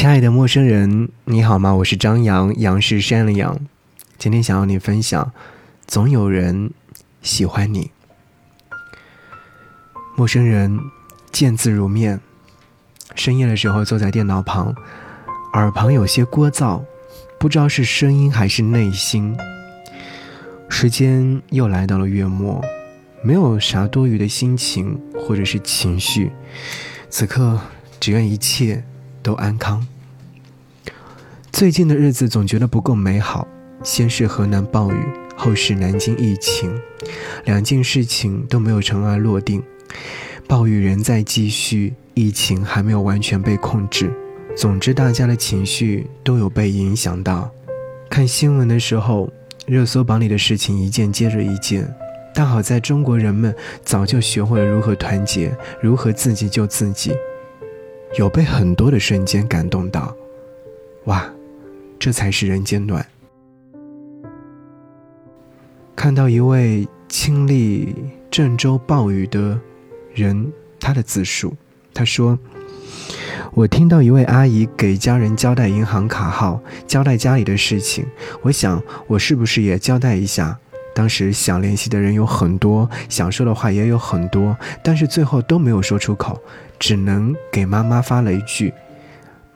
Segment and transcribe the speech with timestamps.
[0.00, 1.74] 亲爱的陌生人，你好吗？
[1.74, 3.60] 我是张扬，杨是山的杨。
[4.16, 5.30] 今天想要你分享，
[5.86, 6.70] 总有人
[7.20, 7.90] 喜欢你。
[10.16, 10.80] 陌生人
[11.30, 12.18] 见字如面。
[13.14, 14.74] 深夜的时候坐在电脑旁，
[15.52, 16.82] 耳旁有些聒噪，
[17.38, 19.36] 不知道是声音还是内心。
[20.70, 22.64] 时间又来到了月末，
[23.22, 26.32] 没有啥多余的心情或者是情绪，
[27.10, 27.60] 此刻
[28.00, 28.82] 只愿一切。
[29.22, 29.86] 都安康。
[31.52, 33.46] 最近的日子总觉得不够美好，
[33.82, 34.96] 先是河南暴雨，
[35.36, 36.80] 后是南京疫情，
[37.44, 39.62] 两件事情都没有尘埃落定。
[40.46, 44.10] 暴雨仍在继续，疫情还没有完全被控制。
[44.56, 47.50] 总之，大家的情绪都有被影响到。
[48.08, 49.30] 看新闻的时候，
[49.66, 51.88] 热搜榜里的事情一件接着一件，
[52.34, 57.12] 但好在中国人们早就学会了如何团结，如何自己救自己。
[58.18, 60.14] 有被很多的瞬间感动到，
[61.04, 61.24] 哇，
[61.98, 63.06] 这才是人间暖。
[65.94, 67.94] 看到一位亲历
[68.30, 69.58] 郑州暴雨的
[70.12, 71.54] 人，他的自述，
[71.94, 72.36] 他说
[73.54, 78.04] ：“我听到一位阿姨给家人交代银行卡号，交代家里的事情，
[78.42, 80.58] 我想我是不是也交代一下？
[81.00, 86.38] 当时想联系的人有很多，想说的话也有很多，但是最后都没有说出口。”
[86.78, 88.74] 只能给妈妈发了一句：“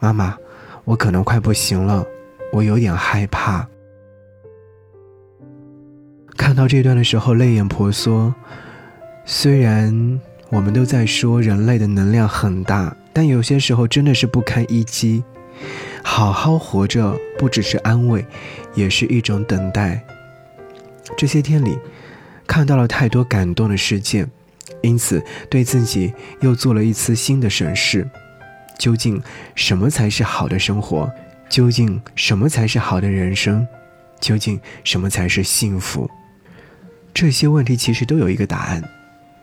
[0.00, 0.38] 妈妈，
[0.86, 2.02] 我可能快不行了，
[2.50, 3.68] 我有点害怕。”
[6.34, 8.34] 看到这段的时候，泪眼婆娑。
[9.26, 15.22] 虽然我们都在说人类的能量很大，但有些时候真的是不堪一击。
[16.02, 18.24] 好好活着，不只是安慰，
[18.74, 20.02] 也是一种等待。
[21.16, 21.78] 这些天里，
[22.46, 24.30] 看到了太多感动的事件。
[24.82, 28.08] 因此，对自己又做了一次新的审视：
[28.78, 29.22] 究竟
[29.54, 31.10] 什么才是好的生活？
[31.48, 33.66] 究竟什么才是好的人生？
[34.20, 36.10] 究竟什么才是幸福？
[37.12, 38.82] 这些问题其实都有一个答案，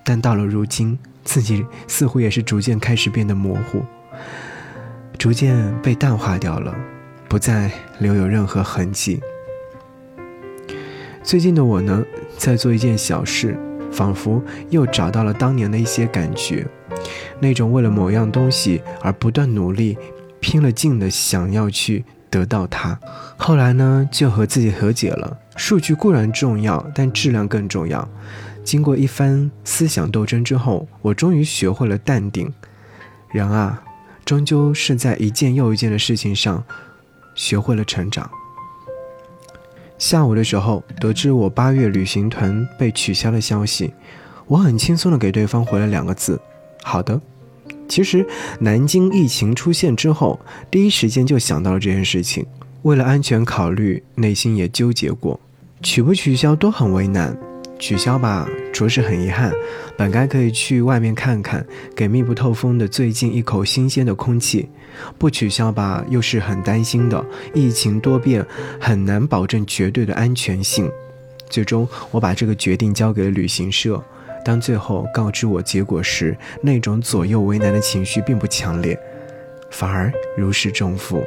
[0.03, 3.83] 但到了如今，自己似乎也是逐渐开始变得模糊，
[5.17, 6.75] 逐渐被淡化掉了，
[7.29, 9.21] 不再留有任何痕迹。
[11.23, 12.03] 最近的我呢，
[12.37, 13.57] 在做一件小事。
[13.91, 16.65] 仿佛又找到了当年的一些感觉，
[17.41, 19.97] 那种为了某样东西而不断努力、
[20.39, 22.97] 拼了劲的想要去得到它。
[23.35, 25.37] 后来呢，就和自己和解了。
[25.57, 28.07] 数据固然重要，但质量更重要。
[28.63, 32.49] 经过一番思想斗争之后，我终于学会了淡定。
[33.33, 33.83] 人啊，
[34.23, 36.63] 终究是在一件又一件的事情上
[37.35, 38.31] 学会了成长。
[40.01, 43.93] 下午的时候，得知我八月旅行团被取消的消息，
[44.47, 46.41] 我很轻松的给对方回了两个字
[46.81, 47.21] ：“好的。”
[47.87, 48.25] 其实
[48.61, 50.39] 南京疫情出现之后，
[50.71, 52.43] 第一时间就想到了这件事情。
[52.81, 55.39] 为了安全考虑，内心也纠结过，
[55.83, 57.37] 取不取消都很为难。
[57.81, 59.51] 取消吧，着实很遗憾。
[59.97, 61.65] 本该可以去外面看看，
[61.95, 64.69] 给密不透风的最近一口新鲜的空气。
[65.17, 67.25] 不取消吧，又是很担心的。
[67.55, 68.45] 疫情多变，
[68.79, 70.89] 很难保证绝对的安全性。
[71.49, 74.01] 最终，我把这个决定交给了旅行社。
[74.45, 78.97] 当最后告知我结果时，那种左右为难的情绪并不强烈，
[79.71, 81.23] 反而如释重负。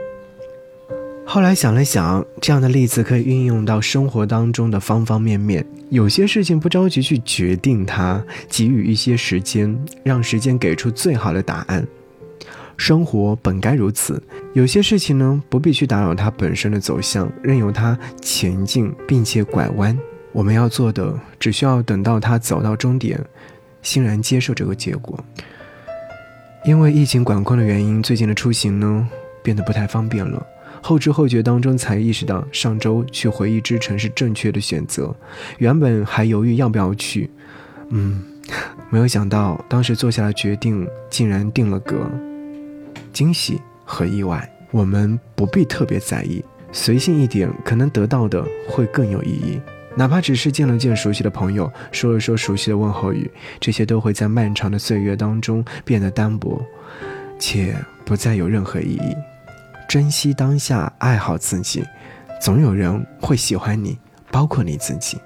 [1.34, 5.66] 后来想了想，这样的例子可以运用到生活当中的方方面面。
[5.90, 11.84] 有些事情不着急去决定它，给予一些时间，让时间给出最好的答案。
[12.76, 14.22] 生活本该如此。
[14.52, 19.98] 有些事情呢，不必去打扰它本身的走向，任由它前进并且拐弯。
[20.30, 23.20] 我们要做的，只需要等到它走到终点，
[23.82, 25.18] 欣然接受这个结果。
[26.64, 29.08] 因为疫情管控的原因，最近的出行呢，
[29.42, 30.46] 变得不太方便了。
[30.86, 35.16] 后知后觉当中才意识到，上周去回忆之城是正确的选择。
[35.56, 37.30] 原本还犹豫要不要去，
[37.88, 38.22] 嗯，
[38.92, 41.96] 没有想到当时做下的决定竟然定了格。
[43.14, 49.58] 惊喜和意外，我们不必特别在意，随性一点，可能得到的会更有意义。
[49.96, 56.62] 哪怕只是见了见熟悉的朋友，说了说熟悉的问候语，这些都会在漫长的岁月当中变得单薄，
[57.38, 59.16] 且不再有任何意义。
[59.94, 61.84] 珍惜当下，爱好自己，
[62.40, 63.96] 总有人会喜欢你，
[64.28, 65.16] 包括你自己。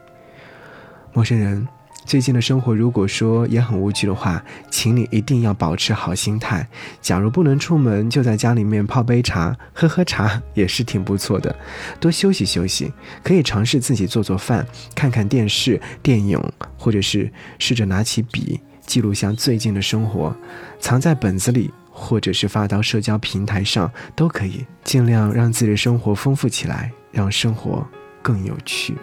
[1.15, 1.67] 陌生人，
[2.05, 6.69] 最近的生活如果说也很无趣的话，请你一定要保持好心态。
[7.01, 11.57] 假如不能出门，就在家里面泡杯茶，喝喝茶也是挺不错的。
[11.99, 12.93] 多休息休息，
[13.23, 16.39] 可以尝试自己做做饭，看看电视、电影，
[16.77, 20.37] 或者是试着拿起笔记录下最近的生活，
[20.79, 21.71] 藏在本子里。
[21.99, 27.85] 或者是发到社交平台上都可以，尽量让自己的生活丰富起来，让生活
[28.23, 28.97] 更有趣。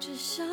[0.00, 0.44] 下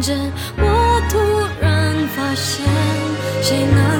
[0.00, 0.16] 间，
[0.56, 1.18] 我突
[1.60, 2.64] 然发现，
[3.42, 3.99] 谁能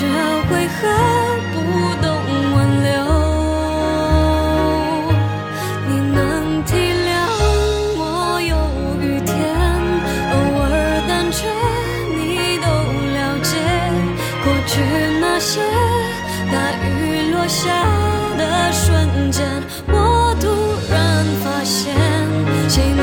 [0.00, 0.78] 这为何
[1.52, 1.56] 不
[2.00, 2.06] 懂
[2.54, 2.88] 挽留？
[5.88, 6.16] 你能
[6.62, 7.10] 体谅
[7.98, 8.00] 我
[8.40, 8.54] 有
[9.02, 9.34] 雨天，
[10.30, 11.50] 偶尔胆怯，
[12.14, 12.16] 你
[12.62, 12.66] 都
[13.16, 13.50] 了解。
[14.44, 14.70] 过去
[15.20, 15.58] 那些
[16.52, 16.54] 大
[16.86, 17.66] 雨落下
[18.38, 19.44] 的瞬间，
[19.88, 20.46] 我突
[20.92, 21.92] 然发现，
[22.68, 23.02] 谁能